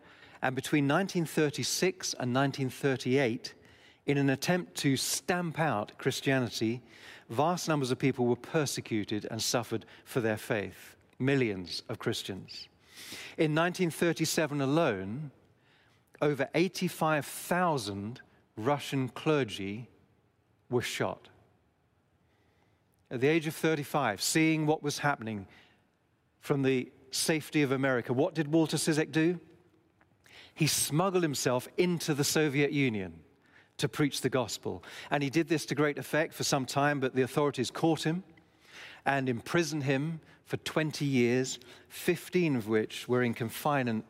and 0.42 0.56
between 0.56 0.88
1936 0.88 2.14
and 2.14 2.34
1938, 2.34 3.54
in 4.06 4.18
an 4.18 4.30
attempt 4.30 4.76
to 4.76 4.96
stamp 4.96 5.58
out 5.58 5.92
Christianity, 5.98 6.80
vast 7.28 7.68
numbers 7.68 7.90
of 7.90 7.98
people 7.98 8.26
were 8.26 8.36
persecuted 8.36 9.26
and 9.30 9.42
suffered 9.42 9.84
for 10.04 10.20
their 10.20 10.36
faith. 10.36 10.96
Millions 11.18 11.82
of 11.88 11.98
Christians. 11.98 12.68
In 13.36 13.54
1937 13.54 14.60
alone, 14.60 15.30
over 16.22 16.48
85,000 16.54 18.20
Russian 18.56 19.08
clergy 19.08 19.88
were 20.70 20.82
shot. 20.82 21.28
At 23.10 23.20
the 23.20 23.28
age 23.28 23.46
of 23.46 23.54
35, 23.54 24.22
seeing 24.22 24.66
what 24.66 24.82
was 24.82 24.98
happening 24.98 25.46
from 26.40 26.62
the 26.62 26.90
safety 27.10 27.62
of 27.62 27.72
America, 27.72 28.12
what 28.12 28.34
did 28.34 28.52
Walter 28.52 28.76
Ciszek 28.76 29.10
do? 29.10 29.40
He 30.54 30.66
smuggled 30.66 31.22
himself 31.22 31.68
into 31.76 32.14
the 32.14 32.24
Soviet 32.24 32.72
Union 32.72 33.20
to 33.78 33.88
preach 33.88 34.20
the 34.20 34.28
gospel. 34.28 34.82
And 35.10 35.22
he 35.22 35.30
did 35.30 35.48
this 35.48 35.66
to 35.66 35.74
great 35.74 35.98
effect 35.98 36.32
for 36.34 36.44
some 36.44 36.66
time, 36.66 37.00
but 37.00 37.14
the 37.14 37.22
authorities 37.22 37.70
caught 37.70 38.04
him 38.04 38.24
and 39.04 39.28
imprisoned 39.28 39.84
him 39.84 40.20
for 40.44 40.56
20 40.58 41.04
years, 41.04 41.58
15 41.88 42.56
of 42.56 42.68
which 42.68 43.08
were 43.08 43.22
in 43.22 43.34
confinement, 43.34 44.04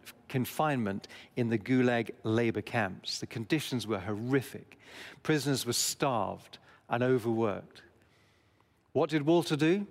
in 1.36 1.48
the 1.48 1.58
Gulag 1.58 2.10
labor 2.24 2.60
camps. 2.60 3.18
The 3.18 3.26
conditions 3.26 3.86
were 3.86 3.98
horrific. 3.98 4.78
Prisoners 5.22 5.64
were 5.64 5.72
starved 5.72 6.58
and 6.88 7.02
overworked. 7.02 7.82
What 8.92 9.10
did 9.10 9.22
Walter 9.26 9.56
do? 9.56 9.86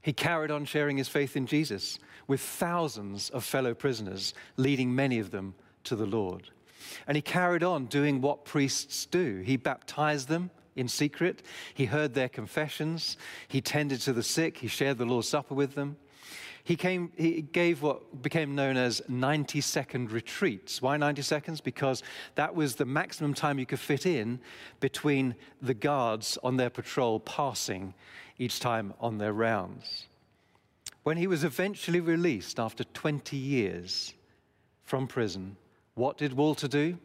He 0.00 0.12
carried 0.12 0.50
on 0.50 0.64
sharing 0.64 0.96
his 0.96 1.08
faith 1.08 1.36
in 1.36 1.46
Jesus 1.46 1.98
with 2.26 2.40
thousands 2.40 3.30
of 3.30 3.44
fellow 3.44 3.74
prisoners, 3.74 4.34
leading 4.56 4.94
many 4.94 5.18
of 5.18 5.30
them 5.30 5.54
to 5.84 5.96
the 5.96 6.06
Lord. 6.06 6.50
And 7.06 7.16
he 7.16 7.22
carried 7.22 7.62
on 7.62 7.86
doing 7.86 8.20
what 8.20 8.44
priests 8.44 9.06
do. 9.06 9.42
He 9.44 9.56
baptized 9.56 10.28
them 10.28 10.50
in 10.74 10.88
secret, 10.88 11.42
he 11.74 11.84
heard 11.84 12.14
their 12.14 12.28
confessions, 12.28 13.16
he 13.46 13.60
tended 13.60 14.00
to 14.00 14.12
the 14.12 14.22
sick, 14.22 14.56
he 14.56 14.68
shared 14.68 14.96
the 14.96 15.04
Lord's 15.04 15.28
Supper 15.28 15.54
with 15.54 15.74
them. 15.74 15.96
He, 16.64 16.76
came, 16.76 17.10
he 17.16 17.42
gave 17.42 17.82
what 17.82 18.22
became 18.22 18.54
known 18.54 18.76
as 18.76 19.02
90 19.08 19.60
second 19.60 20.12
retreats. 20.12 20.80
Why 20.80 20.96
90 20.96 21.22
seconds? 21.22 21.60
Because 21.60 22.04
that 22.36 22.54
was 22.54 22.76
the 22.76 22.84
maximum 22.84 23.34
time 23.34 23.58
you 23.58 23.66
could 23.66 23.80
fit 23.80 24.06
in 24.06 24.38
between 24.78 25.34
the 25.60 25.74
guards 25.74 26.38
on 26.44 26.56
their 26.56 26.70
patrol 26.70 27.18
passing 27.18 27.94
each 28.38 28.60
time 28.60 28.94
on 29.00 29.18
their 29.18 29.32
rounds. 29.32 30.06
When 31.02 31.16
he 31.16 31.26
was 31.26 31.42
eventually 31.42 32.00
released 32.00 32.60
after 32.60 32.84
20 32.84 33.36
years 33.36 34.14
from 34.84 35.08
prison, 35.08 35.56
what 35.94 36.18
did 36.18 36.32
Walter 36.32 36.68
do? 36.68 36.98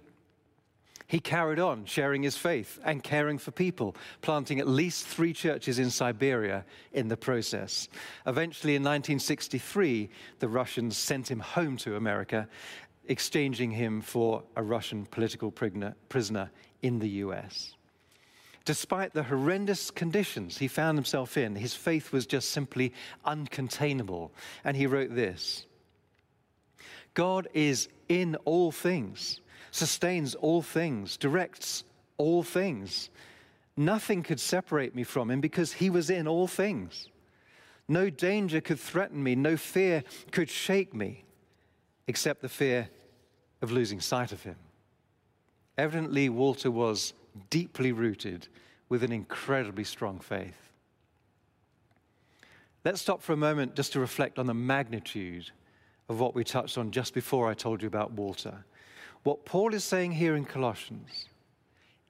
He 1.08 1.22
carried 1.22 1.60
on 1.60 1.86
sharing 1.86 2.24
his 2.24 2.36
faith 2.36 2.80
and 2.84 3.02
caring 3.02 3.38
for 3.38 3.52
people, 3.52 3.96
planting 4.22 4.60
at 4.60 4.68
least 4.68 5.08
three 5.08 5.32
churches 5.32 5.80
in 5.80 5.90
Siberia 5.90 6.66
in 6.92 7.08
the 7.08 7.16
process. 7.16 7.88
Eventually, 8.26 8.76
in 8.76 8.84
1963, 8.84 10.10
the 10.40 10.50
Russians 10.50 10.98
sent 10.98 11.32
him 11.32 11.40
home 11.40 11.78
to 11.78 11.96
America, 11.96 12.50
exchanging 13.08 13.72
him 13.72 14.02
for 14.02 14.44
a 14.58 14.64
Russian 14.64 15.06
political 15.06 15.50
prisoner 15.50 16.52
in 16.82 17.00
the 17.00 17.10
US. 17.10 17.74
Despite 18.66 19.14
the 19.14 19.24
horrendous 19.24 19.92
conditions 19.92 20.58
he 20.58 20.68
found 20.68 20.98
himself 20.98 21.38
in, 21.38 21.56
his 21.56 21.74
faith 21.74 22.12
was 22.12 22.26
just 22.26 22.50
simply 22.50 22.92
uncontainable. 23.26 24.32
And 24.66 24.76
he 24.76 24.88
wrote 24.88 25.16
this 25.16 25.68
God 27.18 27.48
is 27.56 27.90
in 28.10 28.36
all 28.46 28.72
things 28.72 29.42
sustains 29.72 30.36
all 30.36 30.62
things, 30.62 31.18
directs 31.18 31.84
all 32.18 32.44
things. 32.44 33.10
Nothing 33.76 34.24
could 34.24 34.40
separate 34.40 34.96
me 34.96 35.04
from 35.04 35.30
him 35.30 35.42
because 35.42 35.74
he 35.74 35.90
was 35.90 36.10
in 36.10 36.28
all 36.28 36.48
things. 36.48 37.10
No 37.88 38.10
danger 38.10 38.60
could 38.60 38.80
threaten 38.80 39.24
me, 39.24 39.36
no 39.36 39.56
fear 39.56 40.04
could 40.32 40.50
shake 40.50 40.94
me, 40.94 41.24
except 42.08 42.42
the 42.42 42.50
fear 42.50 42.90
of 43.62 43.72
losing 43.72 44.02
sight 44.02 44.32
of 44.32 44.44
him. 44.44 44.58
Evidently, 45.78 46.28
Walter 46.28 46.72
was 46.72 47.14
deeply 47.50 47.92
rooted 47.92 48.48
with 48.90 49.04
an 49.04 49.12
incredibly 49.12 49.84
strong 49.84 50.20
faith. 50.20 50.72
Let's 52.84 53.02
stop 53.02 53.22
for 53.22 53.34
a 53.34 53.38
moment 53.38 53.76
just 53.76 53.94
to 53.94 54.00
reflect 54.00 54.40
on 54.40 54.48
the 54.48 54.54
magnitude 54.54 55.52
of 56.10 56.20
what 56.20 56.36
we 56.36 56.44
touched 56.44 56.78
on 56.78 56.92
just 56.92 57.14
before 57.14 57.50
I 57.50 57.54
told 57.54 57.82
you 57.82 57.88
about 57.88 58.12
Walter. 58.12 58.66
What 59.24 59.46
Paul 59.46 59.74
is 59.74 59.84
saying 59.84 60.14
here 60.14 60.36
in 60.36 60.46
Colossians 60.46 61.26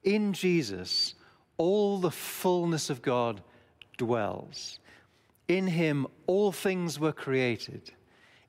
in 0.02 0.32
Jesus, 0.32 1.14
all 1.56 1.98
the 1.98 2.10
fullness 2.10 2.88
of 2.88 3.02
God 3.02 3.42
dwells. 3.96 4.78
In 5.48 5.66
him, 5.66 6.06
all 6.26 6.52
things 6.52 6.98
were 7.00 7.12
created. 7.12 7.92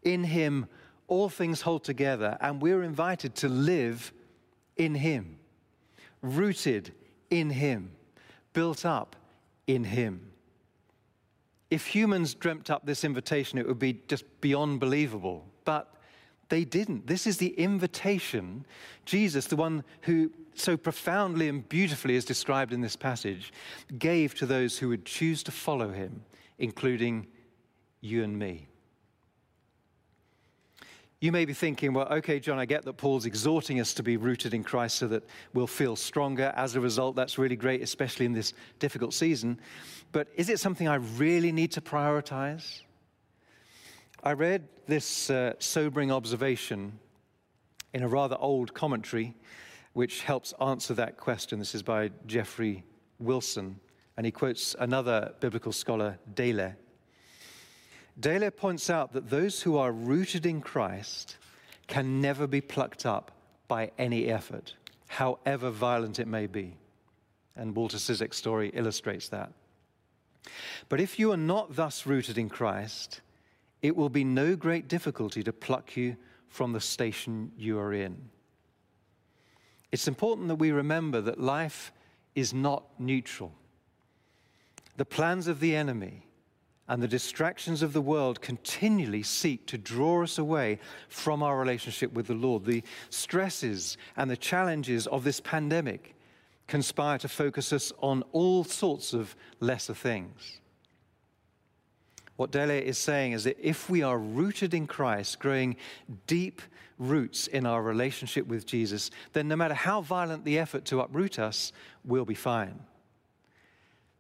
In 0.04 0.24
him, 0.24 0.68
all 1.08 1.28
things 1.28 1.62
hold 1.62 1.84
together, 1.84 2.38
and 2.40 2.62
we're 2.62 2.84
invited 2.84 3.36
to 3.36 3.50
live 3.50 4.14
in 4.78 4.96
him, 4.96 5.38
rooted 6.22 6.94
in 7.30 7.50
him, 7.50 7.92
built 8.54 8.86
up 8.86 9.16
in 9.66 9.84
him. 9.84 10.32
If 11.70 11.88
humans 11.88 12.34
dreamt 12.34 12.70
up 12.70 12.86
this 12.86 13.04
invitation, 13.04 13.60
it 13.60 13.68
would 13.68 13.80
be 13.80 14.02
just 14.08 14.24
beyond 14.42 14.80
believable. 14.80 15.46
But 15.66 15.94
they 16.50 16.66
didn't. 16.66 17.06
This 17.08 17.28
is 17.28 17.38
the 17.38 17.54
invitation 17.60 18.66
Jesus, 19.06 19.46
the 19.46 19.56
one 19.56 19.84
who 20.02 20.32
so 20.56 20.76
profoundly 20.76 21.48
and 21.48 21.68
beautifully 21.70 22.16
is 22.16 22.26
described 22.26 22.74
in 22.74 22.82
this 22.82 22.96
passage, 22.96 23.54
gave 23.98 24.36
to 24.36 24.46
those 24.46 24.78
who 24.78 24.90
would 24.90 25.06
choose 25.06 25.42
to 25.44 25.52
follow 25.52 25.92
him, 25.92 26.24
including 26.58 27.28
you 28.02 28.24
and 28.24 28.38
me. 28.38 28.68
You 31.22 31.34
may 31.34 31.44
be 31.44 31.54
thinking, 31.54 31.94
well, 31.94 32.08
okay, 32.08 32.40
John, 32.40 32.60
I 32.60 32.66
get 32.66 32.86
that 32.86 32.94
Paul's 32.94 33.26
exhorting 33.26 33.82
us 33.82 33.94
to 33.96 34.04
be 34.04 34.16
rooted 34.16 34.54
in 34.54 34.64
Christ 34.64 34.98
so 34.98 35.08
that 35.10 35.24
we'll 35.54 35.68
feel 35.68 35.98
stronger 35.98 36.54
as 36.56 36.76
a 36.76 36.80
result. 36.80 37.18
That's 37.18 37.38
really 37.38 37.58
great, 37.58 37.82
especially 37.82 38.26
in 38.26 38.32
this 38.32 38.54
difficult 38.80 39.14
season. 39.14 39.60
But 40.14 40.30
is 40.36 40.48
it 40.48 40.62
something 40.62 40.88
I 40.88 40.96
really 40.96 41.52
need 41.52 41.74
to 41.74 41.82
prioritize? 41.82 42.84
I 44.24 44.32
read 44.32 44.66
this 44.88 45.30
uh, 45.30 45.54
sobering 45.60 46.10
observation 46.10 46.98
in 47.94 48.04
a 48.04 48.08
rather 48.08 48.38
old 48.40 48.74
commentary 48.74 49.36
which 49.92 50.24
helps 50.24 50.54
answer 50.62 50.94
that 50.94 51.18
question. 51.18 51.60
This 51.60 51.76
is 51.76 51.84
by 51.84 52.12
Jeffrey 52.28 52.86
Wilson, 53.20 53.78
and 54.16 54.26
he 54.26 54.32
quotes 54.32 54.74
another 54.80 55.34
biblical 55.42 55.74
scholar, 55.74 56.18
Dailey. 56.34 56.76
Dailey 58.20 58.56
points 58.56 58.90
out 58.90 59.14
that 59.14 59.30
those 59.30 59.62
who 59.62 59.78
are 59.78 59.92
rooted 59.92 60.46
in 60.46 60.62
Christ 60.62 61.38
can 61.88 62.22
never 62.22 62.48
be 62.48 62.62
plucked 62.62 63.06
up 63.06 63.32
by 63.68 63.92
any 63.98 64.28
effort, 64.28 64.74
however 65.08 65.70
violent 65.70 66.20
it 66.20 66.28
may 66.28 66.48
be. 66.48 66.76
And 67.56 67.76
Walter 67.76 67.98
Ciszek's 67.98 68.38
story 68.38 68.70
illustrates 68.74 69.30
that. 69.30 69.52
But 70.90 71.00
if 71.00 71.20
you 71.20 71.32
are 71.32 71.38
not 71.38 71.76
thus 71.76 72.06
rooted 72.06 72.38
in 72.38 72.50
Christ, 72.50 73.22
it 73.82 73.96
will 73.96 74.10
be 74.10 74.24
no 74.24 74.56
great 74.56 74.88
difficulty 74.88 75.44
to 75.44 75.54
pluck 75.54 75.96
you 75.96 76.18
from 76.48 76.74
the 76.74 76.82
station 76.82 77.52
you 77.58 77.80
are 77.80 77.94
in. 77.94 78.30
It's 79.92 80.08
important 80.08 80.48
that 80.50 80.56
we 80.56 80.72
remember 80.72 81.22
that 81.22 81.40
life 81.40 81.92
is 82.36 82.54
not 82.54 82.84
neutral. 83.00 83.54
The 84.98 85.06
plans 85.06 85.48
of 85.48 85.60
the 85.60 85.76
enemy 85.76 86.26
and 86.90 87.02
the 87.02 87.08
distractions 87.08 87.84
of 87.84 87.94
the 87.94 88.02
world 88.02 88.42
continually 88.42 89.22
seek 89.22 89.68
to 89.68 89.78
draw 89.78 90.24
us 90.24 90.40
away 90.40 90.80
from 91.08 91.44
our 91.44 91.58
relationship 91.58 92.12
with 92.14 92.26
the 92.26 92.34
Lord. 92.34 92.66
The 92.66 92.84
stresses 93.12 93.96
and 94.18 94.30
the 94.30 94.36
challenges 94.36 95.06
of 95.08 95.24
this 95.24 95.40
pandemic 95.40 96.16
conspire 96.68 97.20
to 97.20 97.28
focus 97.28 97.72
us 97.72 97.94
on 98.00 98.24
all 98.32 98.64
sorts 98.64 99.14
of 99.14 99.36
lesser 99.60 99.94
things. 99.94 100.60
What 102.38 102.52
Dele 102.52 102.84
is 102.84 102.98
saying 102.98 103.34
is 103.34 103.44
that 103.44 103.58
if 103.62 103.90
we 103.90 104.02
are 104.02 104.18
rooted 104.18 104.74
in 104.74 104.88
Christ, 104.88 105.40
growing 105.40 105.76
deep 106.26 106.62
roots 106.98 107.46
in 107.48 107.68
our 107.68 107.84
relationship 107.84 108.48
with 108.48 108.66
Jesus, 108.66 109.12
then 109.34 109.48
no 109.48 109.56
matter 109.56 109.74
how 109.76 110.02
violent 110.02 110.44
the 110.44 110.58
effort 110.58 110.86
to 110.86 111.02
uproot 111.02 111.38
us, 111.38 111.72
we'll 112.04 112.26
be 112.26 112.34
fine. 112.34 112.80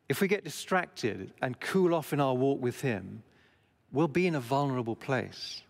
If 0.09 0.21
we 0.21 0.27
get 0.27 0.43
distracted 0.43 1.31
and 1.41 1.59
cool 1.59 1.93
off 1.93 2.11
in 2.13 2.19
our 2.19 2.33
walk 2.33 2.59
with 2.59 2.81
Him, 2.81 3.21
we'll 3.91 4.07
be 4.07 4.25
in 4.25 4.35
a 4.35 4.39
vulnerable 4.39 4.95
place. 4.95 5.61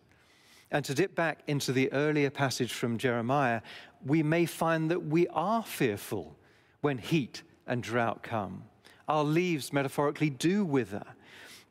And 0.72 0.86
to 0.86 0.94
dip 0.94 1.14
back 1.14 1.44
into 1.48 1.74
the 1.74 1.92
earlier 1.92 2.30
passage 2.30 2.72
from 2.72 2.98
Jeremiah, 2.98 3.62
we 4.06 4.24
may 4.24 4.46
find 4.46 4.90
that 4.92 5.06
we 5.06 5.28
are 5.28 5.62
fearful 5.62 6.38
when 6.82 6.98
heat 6.98 7.44
and 7.68 7.84
drought 7.84 8.24
come. 8.24 8.64
Our 9.10 9.24
leaves, 9.24 9.74
metaphorically, 9.74 10.30
do 10.30 10.64
wither. 10.64 11.04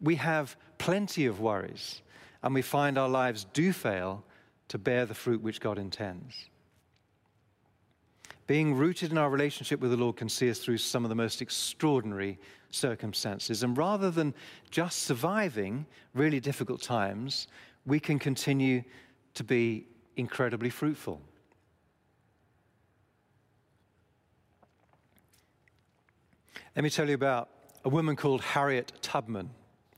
We 0.00 0.16
have 0.16 0.56
plenty 0.76 1.26
of 1.26 1.40
worries, 1.40 2.02
and 2.42 2.54
we 2.54 2.62
find 2.62 2.98
our 2.98 3.08
lives 3.08 3.46
do 3.52 3.72
fail 3.72 4.24
to 4.68 4.78
bear 4.78 5.06
the 5.06 5.14
fruit 5.14 5.40
which 5.40 5.60
God 5.60 5.78
intends. 5.78 6.50
Being 8.48 8.74
rooted 8.74 9.12
in 9.12 9.18
our 9.18 9.28
relationship 9.28 9.78
with 9.78 9.90
the 9.90 9.98
Lord 9.98 10.16
can 10.16 10.30
see 10.30 10.48
us 10.48 10.58
through 10.58 10.78
some 10.78 11.04
of 11.04 11.10
the 11.10 11.14
most 11.14 11.42
extraordinary 11.42 12.38
circumstances. 12.70 13.62
And 13.62 13.76
rather 13.76 14.10
than 14.10 14.32
just 14.70 15.02
surviving 15.02 15.84
really 16.14 16.40
difficult 16.40 16.80
times, 16.80 17.46
we 17.84 18.00
can 18.00 18.18
continue 18.18 18.82
to 19.34 19.44
be 19.44 19.86
incredibly 20.16 20.70
fruitful. 20.70 21.20
Let 26.74 26.82
me 26.82 26.88
tell 26.88 27.06
you 27.06 27.14
about 27.14 27.50
a 27.84 27.90
woman 27.90 28.16
called 28.16 28.40
Harriet 28.40 28.92
Tubman. 29.02 29.50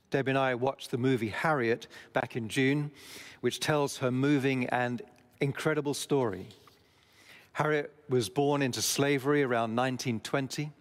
Debbie 0.09 0.31
and 0.31 0.37
I 0.37 0.55
watched 0.55 0.91
the 0.91 0.97
movie 0.97 1.29
Harriet 1.29 1.87
back 2.11 2.35
in 2.35 2.49
June, 2.49 2.91
which 3.39 3.61
tells 3.61 3.95
her 3.99 4.11
moving 4.11 4.65
and 4.67 5.01
incredible 5.39 5.93
story. 5.93 6.49
Harriet 7.53 7.93
was 8.09 8.29
born 8.29 8.61
into 8.61 8.81
slavery 8.81 9.43
around 9.43 9.75
1920. 9.75 10.71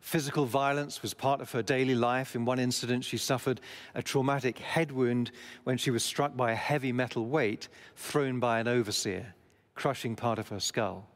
Physical 0.00 0.44
violence 0.44 1.00
was 1.00 1.14
part 1.14 1.40
of 1.40 1.50
her 1.52 1.62
daily 1.62 1.94
life. 1.94 2.34
In 2.34 2.44
one 2.44 2.58
incident, 2.58 3.04
she 3.04 3.16
suffered 3.16 3.60
a 3.94 4.02
traumatic 4.02 4.58
head 4.58 4.92
wound 4.92 5.30
when 5.64 5.78
she 5.78 5.90
was 5.90 6.04
struck 6.04 6.36
by 6.36 6.52
a 6.52 6.56
heavy 6.56 6.92
metal 6.92 7.26
weight 7.26 7.68
thrown 7.96 8.38
by 8.38 8.60
an 8.60 8.68
overseer, 8.68 9.34
crushing 9.74 10.14
part 10.14 10.38
of 10.38 10.48
her 10.48 10.60
skull. 10.60 11.08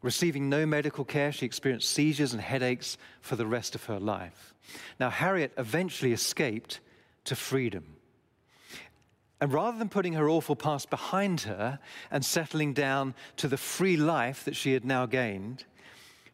Receiving 0.00 0.48
no 0.48 0.64
medical 0.64 1.04
care, 1.04 1.32
she 1.32 1.44
experienced 1.44 1.90
seizures 1.90 2.32
and 2.32 2.40
headaches 2.40 2.96
for 3.20 3.34
the 3.34 3.46
rest 3.46 3.74
of 3.74 3.84
her 3.86 3.98
life. 3.98 4.54
Now, 5.00 5.10
Harriet 5.10 5.52
eventually 5.58 6.12
escaped 6.12 6.78
to 7.24 7.34
freedom. 7.34 7.96
And 9.40 9.52
rather 9.52 9.78
than 9.78 9.88
putting 9.88 10.14
her 10.14 10.28
awful 10.28 10.56
past 10.56 10.90
behind 10.90 11.42
her 11.42 11.78
and 12.10 12.24
settling 12.24 12.72
down 12.72 13.14
to 13.36 13.48
the 13.48 13.56
free 13.56 13.96
life 13.96 14.44
that 14.44 14.56
she 14.56 14.72
had 14.72 14.84
now 14.84 15.06
gained, 15.06 15.64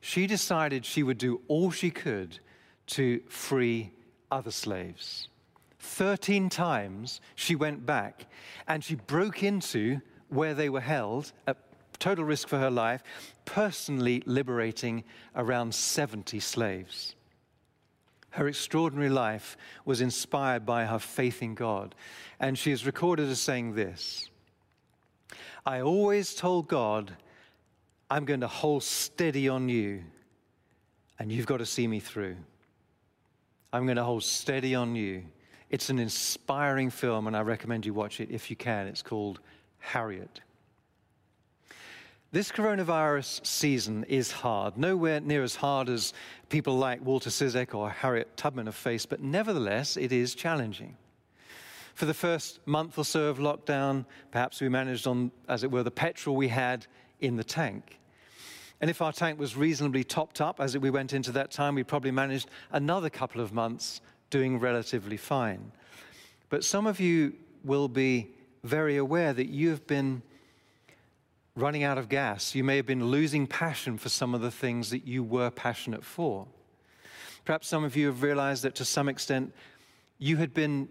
she 0.00 0.26
decided 0.26 0.84
she 0.86 1.02
would 1.02 1.18
do 1.18 1.40
all 1.48 1.70
she 1.70 1.90
could 1.90 2.38
to 2.86 3.20
free 3.28 3.92
other 4.30 4.50
slaves. 4.50 5.28
Thirteen 5.78 6.48
times 6.48 7.20
she 7.34 7.54
went 7.54 7.84
back 7.84 8.26
and 8.66 8.82
she 8.82 8.94
broke 8.94 9.42
into 9.42 10.00
where 10.28 10.54
they 10.54 10.70
were 10.70 10.80
held 10.80 11.32
at 11.46 11.58
total 11.98 12.24
risk 12.24 12.48
for 12.48 12.58
her 12.58 12.70
life, 12.70 13.02
personally 13.44 14.22
liberating 14.26 15.04
around 15.36 15.74
70 15.74 16.40
slaves. 16.40 17.14
Her 18.34 18.48
extraordinary 18.48 19.10
life 19.10 19.56
was 19.84 20.00
inspired 20.00 20.66
by 20.66 20.86
her 20.86 20.98
faith 20.98 21.40
in 21.40 21.54
God, 21.54 21.94
and 22.40 22.58
she 22.58 22.72
is 22.72 22.84
recorded 22.84 23.28
as 23.28 23.38
saying 23.38 23.76
this 23.76 24.28
I 25.64 25.80
always 25.80 26.34
told 26.34 26.66
God 26.66 27.16
I'm 28.10 28.24
going 28.24 28.40
to 28.40 28.48
hold 28.48 28.82
steady 28.82 29.48
on 29.48 29.68
you, 29.68 30.02
and 31.16 31.30
you've 31.30 31.46
got 31.46 31.58
to 31.58 31.66
see 31.66 31.86
me 31.86 32.00
through. 32.00 32.36
I'm 33.72 33.86
going 33.86 33.98
to 33.98 34.04
hold 34.04 34.24
steady 34.24 34.74
on 34.74 34.96
you. 34.96 35.22
It's 35.70 35.88
an 35.88 36.00
inspiring 36.00 36.90
film, 36.90 37.28
and 37.28 37.36
I 37.36 37.42
recommend 37.42 37.86
you 37.86 37.94
watch 37.94 38.20
it 38.20 38.32
if 38.32 38.50
you 38.50 38.56
can. 38.56 38.88
It's 38.88 39.02
called 39.02 39.38
Harriet. 39.78 40.40
This 42.34 42.50
coronavirus 42.50 43.46
season 43.46 44.02
is 44.08 44.32
hard, 44.32 44.76
nowhere 44.76 45.20
near 45.20 45.44
as 45.44 45.54
hard 45.54 45.88
as 45.88 46.12
people 46.48 46.76
like 46.76 47.00
Walter 47.00 47.30
Ciszek 47.30 47.76
or 47.76 47.88
Harriet 47.88 48.36
Tubman 48.36 48.66
have 48.66 48.74
faced, 48.74 49.08
but 49.08 49.20
nevertheless, 49.20 49.96
it 49.96 50.10
is 50.10 50.34
challenging. 50.34 50.96
For 51.94 52.06
the 52.06 52.12
first 52.12 52.58
month 52.66 52.98
or 52.98 53.04
so 53.04 53.26
of 53.26 53.38
lockdown, 53.38 54.04
perhaps 54.32 54.60
we 54.60 54.68
managed 54.68 55.06
on, 55.06 55.30
as 55.48 55.62
it 55.62 55.70
were, 55.70 55.84
the 55.84 55.92
petrol 55.92 56.34
we 56.34 56.48
had 56.48 56.88
in 57.20 57.36
the 57.36 57.44
tank. 57.44 58.00
And 58.80 58.90
if 58.90 59.00
our 59.00 59.12
tank 59.12 59.38
was 59.38 59.54
reasonably 59.54 60.02
topped 60.02 60.40
up 60.40 60.60
as 60.60 60.76
we 60.76 60.90
went 60.90 61.12
into 61.12 61.30
that 61.30 61.52
time, 61.52 61.76
we 61.76 61.84
probably 61.84 62.10
managed 62.10 62.50
another 62.72 63.10
couple 63.10 63.42
of 63.42 63.52
months 63.52 64.00
doing 64.30 64.58
relatively 64.58 65.16
fine. 65.16 65.70
But 66.48 66.64
some 66.64 66.88
of 66.88 66.98
you 66.98 67.34
will 67.62 67.86
be 67.86 68.32
very 68.64 68.96
aware 68.96 69.32
that 69.32 69.50
you've 69.50 69.86
been 69.86 70.20
running 71.56 71.84
out 71.84 71.98
of 71.98 72.08
gas. 72.08 72.54
You 72.54 72.64
may 72.64 72.76
have 72.76 72.86
been 72.86 73.06
losing 73.06 73.46
passion 73.46 73.96
for 73.96 74.08
some 74.08 74.34
of 74.34 74.40
the 74.40 74.50
things 74.50 74.90
that 74.90 75.06
you 75.06 75.22
were 75.22 75.50
passionate 75.50 76.04
for. 76.04 76.46
Perhaps 77.44 77.68
some 77.68 77.84
of 77.84 77.94
you 77.94 78.06
have 78.06 78.22
realized 78.22 78.64
that 78.64 78.74
to 78.76 78.84
some 78.84 79.08
extent 79.08 79.54
you 80.18 80.36
had 80.36 80.52
been 80.52 80.88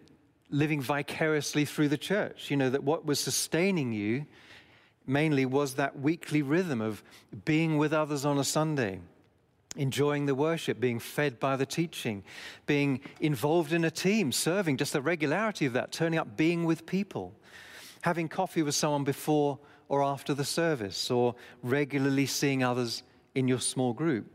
living 0.50 0.82
vicariously 0.82 1.66
through 1.66 1.90
the 1.90 1.98
church. 1.98 2.50
You 2.50 2.58
know, 2.58 2.70
that 2.70 2.84
what 2.84 3.06
was 3.06 3.20
sustaining 3.20 3.92
you 3.92 4.26
mainly 5.06 5.46
was 5.46 5.74
that 5.74 6.00
weekly 6.00 6.42
rhythm 6.42 6.80
of 6.80 7.04
being 7.44 7.78
with 7.78 7.92
others 7.92 8.24
on 8.24 8.38
a 8.38 8.44
Sunday, 8.44 9.00
enjoying 9.76 10.28
the 10.28 10.36
worship, 10.36 10.80
being 10.80 11.00
fed 11.00 11.42
by 11.42 11.58
the 11.58 11.66
teaching, 11.66 12.24
being 12.68 13.02
involved 13.20 13.74
in 13.74 13.84
a 13.84 13.92
team, 13.92 14.32
serving, 14.32 14.78
just 14.78 14.94
the 14.94 15.02
regularity 15.02 15.66
of 15.66 15.74
that, 15.74 15.92
turning 15.92 16.20
up, 16.20 16.38
being 16.38 16.64
with 16.64 16.86
people, 16.86 17.34
having 18.02 18.30
coffee 18.30 18.62
with 18.62 18.76
someone 18.76 19.04
before 19.04 19.60
or 19.94 20.02
after 20.02 20.34
the 20.34 20.44
service, 20.44 21.12
or 21.12 21.36
regularly 21.62 22.26
seeing 22.26 22.64
others 22.64 23.04
in 23.36 23.48
your 23.48 23.60
small 23.60 23.94
group. 23.94 24.26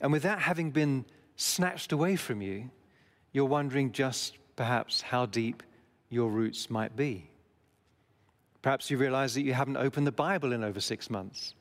And 0.00 0.12
with 0.12 0.22
that 0.22 0.38
having 0.38 0.70
been 0.70 1.04
snatched 1.34 1.90
away 1.90 2.14
from 2.14 2.40
you, 2.40 2.70
you're 3.32 3.44
wondering 3.44 3.90
just 3.90 4.38
perhaps 4.54 5.00
how 5.00 5.26
deep 5.26 5.64
your 6.08 6.30
roots 6.30 6.70
might 6.70 6.94
be. 6.94 7.28
Perhaps 8.62 8.92
you 8.92 8.96
realize 8.96 9.34
that 9.34 9.42
you 9.42 9.54
haven't 9.54 9.76
opened 9.76 10.06
the 10.06 10.12
Bible 10.12 10.52
in 10.52 10.62
over 10.62 10.78
six 10.80 11.10
months. 11.10 11.54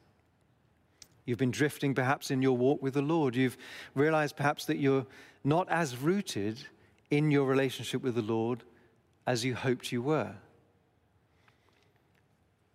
You've 1.25 1.39
been 1.39 1.49
drifting 1.49 1.95
perhaps 1.95 2.30
in 2.30 2.43
your 2.43 2.56
walk 2.56 2.84
with 2.84 2.93
the 2.93 3.01
Lord. 3.01 3.36
You've 3.36 3.58
realized 3.95 4.36
perhaps 4.36 4.65
that 4.65 4.77
you're 4.77 5.08
not 5.43 5.67
as 5.71 5.97
rooted 5.97 6.60
in 7.10 7.32
your 7.32 7.45
relationship 7.45 8.04
with 8.04 8.13
the 8.13 8.21
Lord 8.21 8.63
as 9.25 9.43
you 9.43 9.56
hoped 9.56 9.91
you 9.91 10.04
were. 10.04 10.36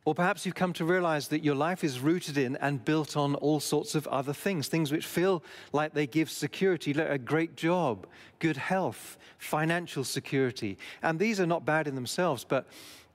Or 0.06 0.14
perhaps 0.14 0.46
you've 0.46 0.54
come 0.54 0.72
to 0.74 0.84
realize 0.84 1.26
that 1.28 1.42
your 1.42 1.56
life 1.56 1.82
is 1.82 1.98
rooted 1.98 2.38
in 2.38 2.54
and 2.58 2.82
built 2.82 3.16
on 3.16 3.34
all 3.34 3.58
sorts 3.58 3.96
of 3.96 4.06
other 4.06 4.32
things, 4.32 4.68
things 4.68 4.92
which 4.92 5.04
feel 5.04 5.42
like 5.72 5.94
they 5.94 6.06
give 6.06 6.30
security, 6.30 6.94
like 6.94 7.10
a 7.10 7.18
great 7.18 7.56
job, 7.56 8.06
good 8.38 8.56
health, 8.56 9.18
financial 9.38 10.04
security. 10.04 10.78
And 11.02 11.18
these 11.18 11.40
are 11.40 11.46
not 11.46 11.66
bad 11.66 11.88
in 11.88 11.96
themselves, 11.96 12.44
but 12.44 12.68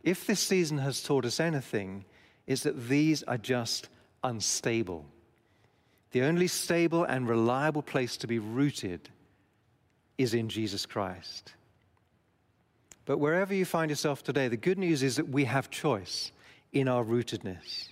if 0.04 0.28
this 0.28 0.42
season 0.42 0.80
has 0.80 1.02
taught 1.02 1.24
us 1.24 1.40
anything, 1.40 2.04
is 2.46 2.64
that 2.64 2.90
these 2.90 3.24
are 3.24 3.38
just 3.38 3.88
unstable. 4.26 5.06
The 6.12 6.24
only 6.24 6.48
stable 6.48 7.06
and 7.06 7.26
reliable 7.26 7.84
place 7.84 8.18
to 8.18 8.28
be 8.28 8.40
rooted 8.40 9.08
is 10.18 10.34
in 10.34 10.50
Jesus 10.50 10.86
Christ. 10.86 11.54
But 13.06 13.20
wherever 13.20 13.54
you 13.54 13.64
find 13.64 13.90
yourself 13.90 14.24
today, 14.24 14.50
the 14.50 14.58
good 14.58 14.78
news 14.78 15.04
is 15.04 15.16
that 15.16 15.30
we 15.30 15.46
have 15.46 15.70
choice 15.70 16.34
in 16.72 16.88
our 16.88 17.04
rootedness. 17.04 17.90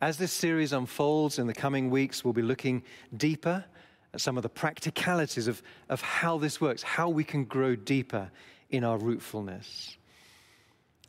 As 0.00 0.18
this 0.18 0.32
series 0.32 0.72
unfolds 0.72 1.38
in 1.38 1.46
the 1.46 1.54
coming 1.54 1.90
weeks, 1.90 2.24
we'll 2.24 2.34
be 2.34 2.42
looking 2.42 2.82
deeper 3.16 3.64
at 4.12 4.20
some 4.20 4.36
of 4.36 4.42
the 4.42 4.48
practicalities 4.48 5.48
of, 5.48 5.62
of 5.88 6.00
how 6.00 6.38
this 6.38 6.60
works, 6.60 6.82
how 6.82 7.08
we 7.08 7.24
can 7.24 7.44
grow 7.44 7.74
deeper 7.74 8.30
in 8.70 8.84
our 8.84 8.98
rootfulness. 8.98 9.96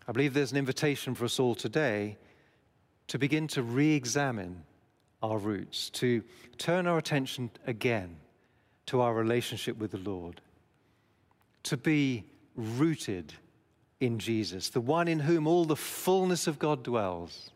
I 0.08 0.12
believe 0.14 0.34
there's 0.34 0.52
an 0.52 0.58
invitation 0.58 1.16
for 1.16 1.26
us 1.26 1.40
all 1.40 1.54
today 1.54 2.18
to 3.08 3.20
begin 3.20 3.48
to 3.50 3.64
re 3.64 3.94
examine 3.94 4.64
our 5.22 5.38
roots, 5.38 5.90
to 5.90 6.24
turn 6.58 6.88
our 6.88 6.98
attention 6.98 7.50
again 7.66 8.16
to 8.86 9.02
our 9.02 9.14
relationship 9.14 9.78
with 9.78 9.92
the 9.92 9.98
Lord, 9.98 10.42
to 11.64 11.76
be 11.76 12.24
rooted 12.56 13.34
in 14.00 14.20
Jesus, 14.20 14.70
the 14.70 14.82
one 14.82 15.08
in 15.08 15.22
whom 15.22 15.48
all 15.48 15.66
the 15.66 15.76
fullness 15.76 16.48
of 16.48 16.60
God 16.60 16.84
dwells, 16.84 17.52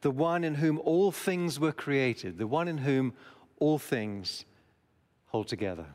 the 0.00 0.10
one 0.10 0.44
in 0.44 0.56
whom 0.56 0.78
all 0.80 1.12
things 1.12 1.60
were 1.60 1.72
created, 1.72 2.38
the 2.38 2.46
one 2.46 2.68
in 2.68 2.78
whom 2.78 3.14
all 3.58 3.78
things 3.78 4.44
hold 5.26 5.48
together. 5.48 5.86